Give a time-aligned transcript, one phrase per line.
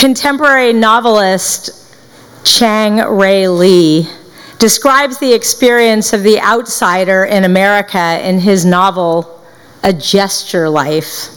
[0.00, 1.94] Contemporary novelist
[2.42, 4.08] Chang Rae Lee
[4.58, 9.44] describes the experience of the outsider in America in his novel,
[9.82, 11.28] A Gesture Life.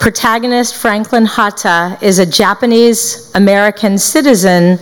[0.00, 4.78] Protagonist Franklin Hata is a Japanese American citizen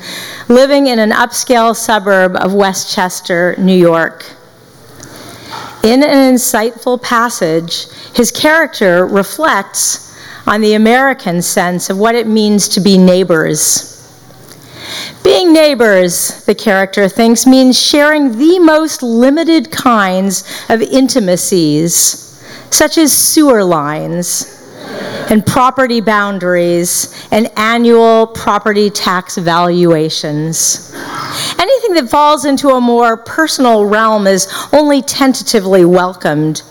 [0.49, 4.25] living in an upscale suburb of Westchester, New York.
[5.83, 10.06] In an insightful passage, his character reflects
[10.47, 13.93] on the American sense of what it means to be neighbors.
[15.25, 23.13] Being neighbors, the character thinks, means sharing the most limited kinds of intimacies, such as
[23.13, 24.53] sewer lines
[25.29, 30.93] and property boundaries and annual property tax valuations.
[31.59, 36.63] Anything that falls into a more personal realm is only tentatively welcomed.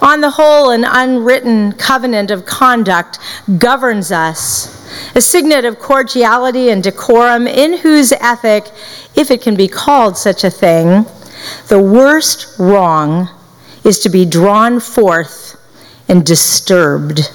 [0.00, 3.18] On the whole, an unwritten covenant of conduct
[3.58, 4.76] governs us,
[5.14, 8.70] a signet of cordiality and decorum, in whose ethic,
[9.16, 11.04] if it can be called such a thing,
[11.68, 13.28] the worst wrong
[13.84, 15.56] is to be drawn forth
[16.08, 17.30] and disturbed.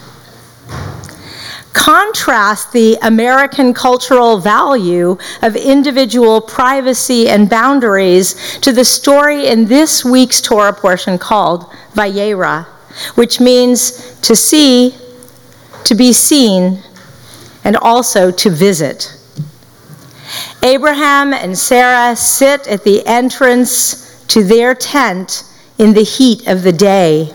[1.73, 10.05] Contrast the American cultural value of individual privacy and boundaries to the story in this
[10.05, 12.65] week's Torah portion called Vayera,
[13.15, 14.95] which means to see,
[15.83, 16.81] to be seen,
[17.63, 19.17] and also to visit.
[20.63, 25.43] Abraham and Sarah sit at the entrance to their tent
[25.77, 27.33] in the heat of the day.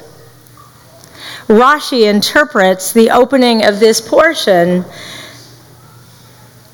[1.48, 4.84] Rashi interprets the opening of this portion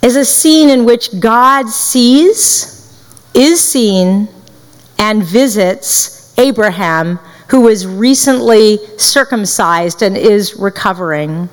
[0.02, 2.92] as a scene in which God sees,
[3.34, 4.28] is seen,
[4.98, 11.48] and visits Abraham, who was recently circumcised and is recovering.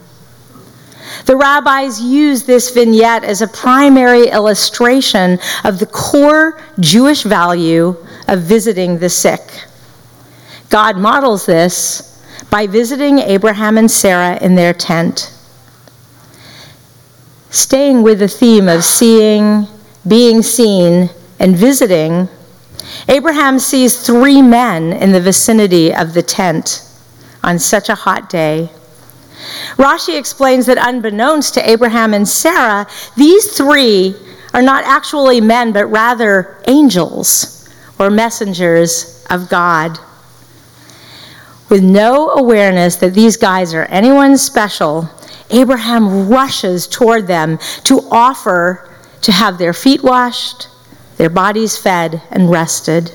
[1.26, 7.96] The rabbis use this vignette as a primary illustration of the core Jewish value
[8.28, 9.42] of visiting the sick.
[10.70, 12.11] God models this
[12.52, 15.34] by visiting Abraham and Sarah in their tent.
[17.50, 19.66] Staying with the theme of seeing,
[20.06, 22.28] being seen, and visiting,
[23.08, 26.86] Abraham sees three men in the vicinity of the tent
[27.42, 28.70] on such a hot day.
[29.78, 32.86] Rashi explains that unbeknownst to Abraham and Sarah,
[33.16, 34.14] these three
[34.54, 39.98] are not actually men, but rather angels or messengers of God
[41.72, 45.10] with no awareness that these guys are anyone special,
[45.50, 48.90] Abraham rushes toward them to offer
[49.22, 50.68] to have their feet washed,
[51.16, 53.12] their bodies fed, and rested.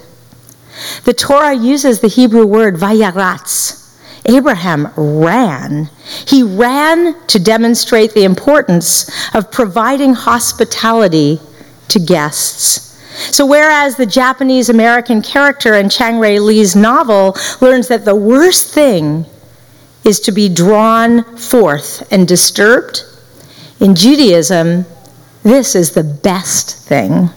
[1.04, 3.82] The Torah uses the Hebrew word vayaratz.
[4.24, 5.90] Abraham ran.
[6.26, 11.40] He ran to demonstrate the importance of providing hospitality
[11.88, 12.95] to guests.
[13.16, 18.72] So, whereas the Japanese American character in Chang Rae Lee's novel learns that the worst
[18.74, 19.26] thing
[20.04, 23.02] is to be drawn forth and disturbed,
[23.80, 24.86] in Judaism,
[25.42, 27.28] this is the best thing.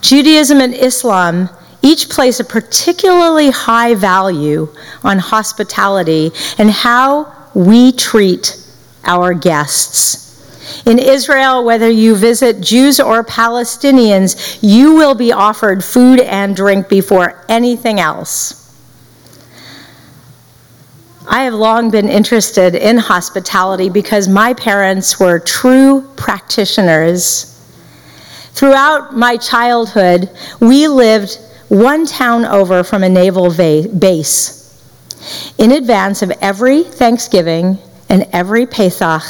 [0.00, 1.50] Judaism and Islam
[1.82, 4.68] each place a particularly high value
[5.04, 8.62] on hospitality and how we treat
[9.04, 10.27] our guests.
[10.86, 16.88] In Israel, whether you visit Jews or Palestinians, you will be offered food and drink
[16.88, 18.58] before anything else.
[21.30, 27.54] I have long been interested in hospitality because my parents were true practitioners.
[28.52, 34.58] Throughout my childhood, we lived one town over from a naval base.
[35.58, 37.78] In advance of every Thanksgiving
[38.08, 39.22] and every Pesach,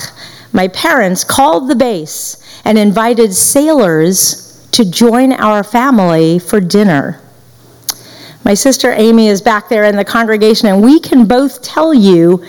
[0.52, 7.20] my parents called the base and invited sailors to join our family for dinner.
[8.44, 12.44] My sister Amy is back there in the congregation, and we can both tell you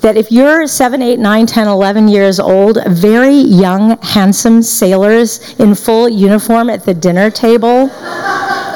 [0.00, 5.74] that if you're 7, 8, 9, 10, 11 years old, very young, handsome sailors in
[5.74, 7.90] full uniform at the dinner table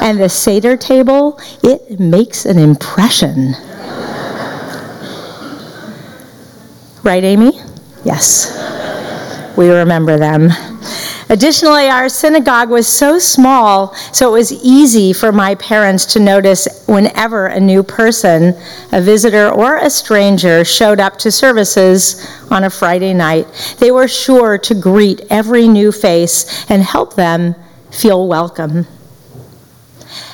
[0.01, 3.53] and the Seder table, it makes an impression.
[7.03, 7.59] Right, Amy?
[8.05, 10.51] Yes, we remember them.
[11.27, 16.85] Additionally, our synagogue was so small, so it was easy for my parents to notice
[16.87, 18.53] whenever a new person,
[18.91, 23.47] a visitor or a stranger, showed up to services on a Friday night.
[23.79, 27.55] They were sure to greet every new face and help them
[27.89, 28.85] feel welcome.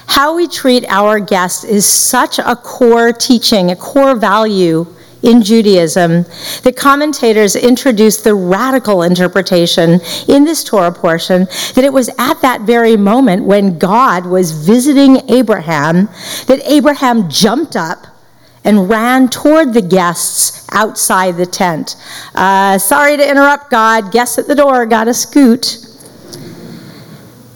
[0.08, 4.86] How we treat our guests is such a core teaching, a core value
[5.24, 6.26] in Judaism
[6.64, 11.46] the commentators introduced the radical interpretation in this Torah portion
[11.76, 16.08] that it was at that very moment when God was visiting Abraham
[16.48, 18.08] that Abraham jumped up
[18.64, 21.96] and ran toward the guests outside the tent.
[22.36, 24.12] Uh, sorry to interrupt, God.
[24.12, 25.78] Guests at the door, got to scoot.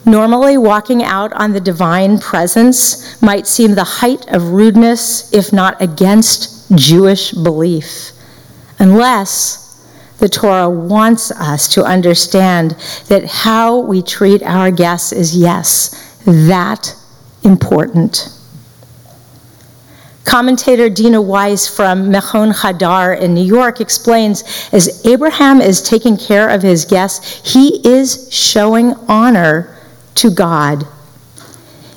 [0.05, 5.81] Normally, walking out on the divine presence might seem the height of rudeness, if not
[5.81, 8.11] against Jewish belief,
[8.79, 9.65] unless
[10.19, 12.71] the Torah wants us to understand
[13.09, 16.95] that how we treat our guests is, yes, that
[17.43, 18.29] important.
[20.25, 26.49] Commentator Dena Weiss from Mechon Hadar in New York explains as Abraham is taking care
[26.49, 29.77] of his guests, he is showing honor
[30.15, 30.87] to God.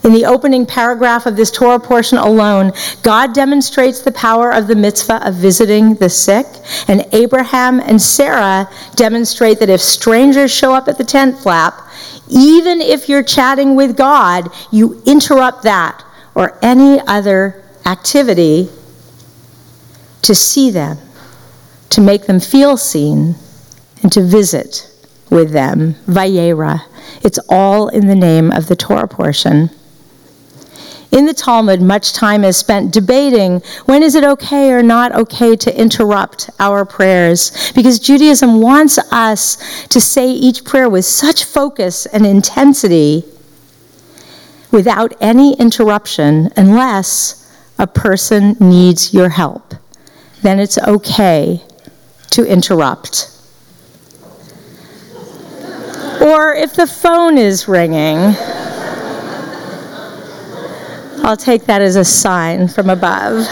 [0.08, 2.72] In the opening paragraph of this Torah portion alone,
[3.02, 6.46] God demonstrates the power of the mitzvah of visiting the sick,
[6.88, 11.74] and Abraham and Sarah demonstrate that if strangers show up at the tent flap,
[12.30, 16.02] even if you're chatting with God, you interrupt that
[16.34, 18.70] or any other activity
[20.22, 20.96] to see them,
[21.90, 23.34] to make them feel seen,
[24.02, 24.90] and to visit
[25.28, 25.96] with them.
[26.06, 26.80] Vayera.
[27.22, 29.68] It's all in the name of the Torah portion.
[31.10, 35.56] In the Talmud, much time is spent debating when is it okay or not okay
[35.56, 42.04] to interrupt our prayers, because Judaism wants us to say each prayer with such focus
[42.06, 43.24] and intensity
[44.70, 49.74] without any interruption unless a person needs your help.
[50.42, 51.62] Then it's okay
[52.32, 53.30] to interrupt.
[56.20, 58.34] Or if the phone is ringing,
[61.24, 63.46] I'll take that as a sign from above.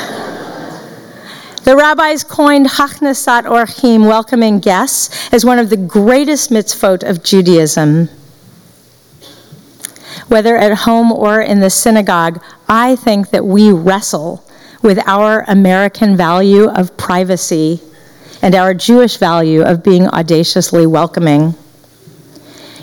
[1.65, 8.09] The rabbis coined Hachnasat Orchim, welcoming guests, as one of the greatest mitzvot of Judaism.
[10.29, 14.45] Whether at home or in the synagogue, I think that we wrestle
[14.83, 17.81] with our American value of privacy
[18.43, 21.55] and our Jewish value of being audaciously welcoming.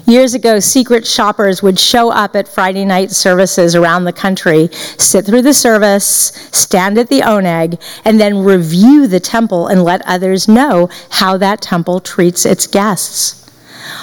[0.06, 4.68] Years ago, secret shoppers would show up at Friday night services around the country,
[4.98, 6.06] sit through the service,
[6.52, 11.62] stand at the oneg, and then review the temple and let others know how that
[11.62, 13.50] temple treats its guests.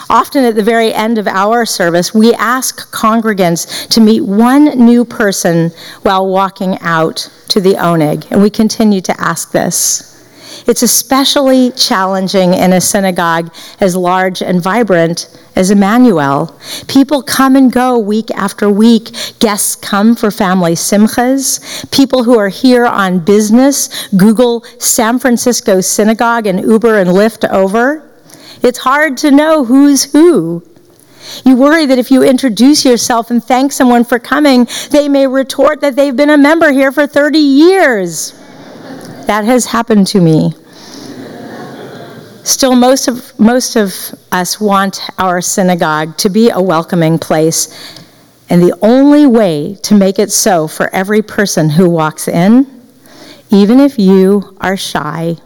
[0.09, 5.05] Often at the very end of our service, we ask congregants to meet one new
[5.05, 5.71] person
[6.03, 10.20] while walking out to the oneg, and we continue to ask this.
[10.67, 16.57] It's especially challenging in a synagogue as large and vibrant as Emanu-El.
[16.89, 19.11] People come and go week after week.
[19.39, 21.91] Guests come for family simchas.
[21.91, 28.09] People who are here on business Google San Francisco synagogue and Uber and Lyft over.
[28.63, 30.63] It's hard to know who's who.
[31.45, 35.81] You worry that if you introduce yourself and thank someone for coming, they may retort
[35.81, 38.35] that they've been a member here for 30 years.
[39.27, 40.53] That has happened to me.
[42.45, 43.95] Still, most of, most of
[44.33, 48.01] us want our synagogue to be a welcoming place.
[48.49, 52.67] And the only way to make it so for every person who walks in,
[53.51, 55.37] even if you are shy,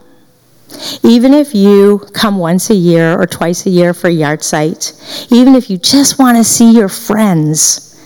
[1.03, 5.69] even if you come once a year or twice a year for yahrzeit, even if
[5.69, 8.01] you just want to see your friends,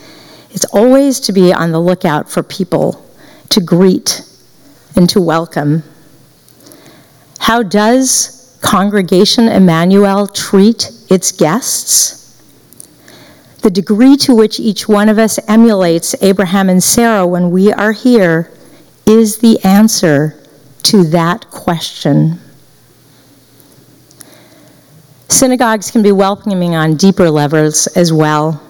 [0.51, 3.05] it's always to be on the lookout for people
[3.51, 4.28] to greet
[4.99, 5.85] and to welcome.
[7.39, 12.43] How does Congregation Emanu-El treat its guests?
[13.63, 17.93] The degree to which each one of us emulates Abraham and Sarah when we are
[17.93, 18.51] here
[19.07, 20.43] is the answer
[20.83, 22.41] to that question.
[25.29, 28.61] Synagogues can be welcoming on deeper levels as well.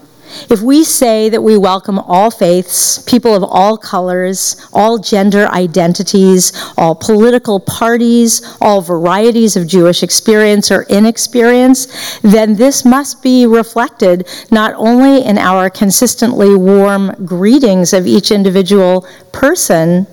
[0.50, 6.52] If we say that we welcome all faiths, people of all colors, all gender identities,
[6.76, 14.26] all political parties, all varieties of Jewish experience or inexperience, then this must be reflected
[14.50, 20.07] not only in our consistently warm greetings of each individual person,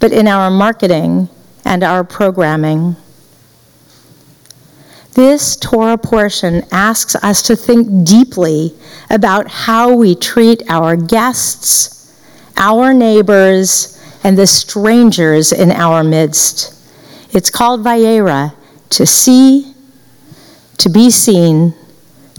[0.00, 1.28] but in our marketing
[1.64, 2.96] and our programming.
[5.14, 8.74] This Torah portion asks us to think deeply
[9.10, 12.20] about how we treat our guests,
[12.56, 16.74] our neighbors, and the strangers in our midst.
[17.32, 18.54] It's called Vayera,
[18.90, 19.72] to see,
[20.78, 21.74] to be seen,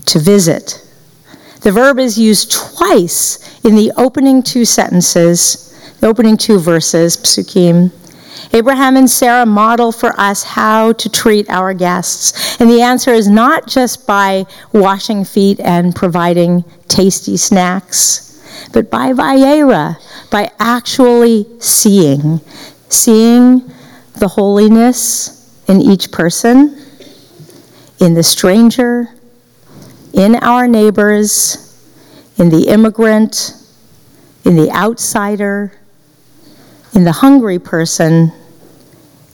[0.07, 0.85] to visit.
[1.61, 7.91] The verb is used twice in the opening two sentences, the opening two verses, psukim,
[8.53, 12.59] Abraham and Sarah model for us how to treat our guests.
[12.59, 19.13] And the answer is not just by washing feet and providing tasty snacks, but by
[19.13, 19.97] Vayera,
[20.31, 22.39] by actually seeing,
[22.89, 23.71] seeing
[24.19, 26.81] the holiness in each person,
[27.99, 29.07] in the stranger,
[30.13, 31.61] in our neighbors,
[32.37, 33.53] in the immigrant,
[34.45, 35.73] in the outsider,
[36.95, 38.31] in the hungry person,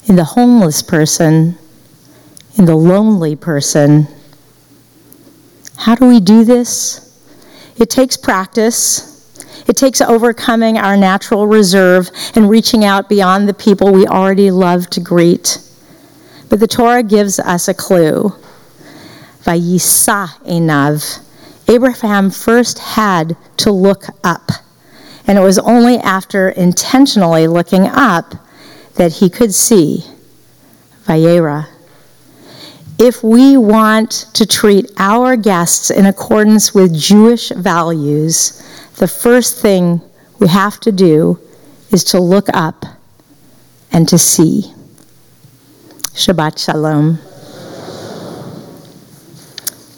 [0.08, 1.56] in the homeless person,
[2.58, 4.08] in the lonely person.
[5.78, 7.08] How do we do this?
[7.78, 9.08] It takes practice.
[9.68, 14.90] It takes overcoming our natural reserve and reaching out beyond the people we already love
[14.90, 15.60] to greet.
[16.50, 18.34] But the Torah gives us a clue.
[19.44, 21.24] Vayisa enav.
[21.68, 24.52] Abraham first had to look up.
[25.28, 28.34] And it was only after intentionally looking up
[28.96, 30.04] that he could see
[31.06, 31.68] Vayera.
[33.00, 38.62] If we want to treat our guests in accordance with Jewish values,
[38.98, 40.02] the first thing
[40.40, 41.40] we have to do
[41.92, 42.86] is to look up
[43.92, 44.74] and to see.
[46.14, 47.20] Shabbat Shalom.